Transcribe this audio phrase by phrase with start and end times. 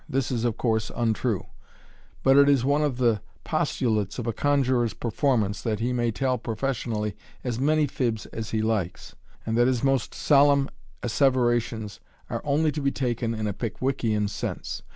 [0.09, 1.45] This is, of course, untrue;
[2.23, 6.39] but it is one of the postulates of a conjuror's performance that he may tell
[6.39, 7.11] profession ally
[7.43, 9.13] as many fibs as he likes,
[9.45, 10.71] and that his most solemn
[11.03, 11.99] asseverations
[12.31, 14.81] are only to be taken in a Pickwickian sense.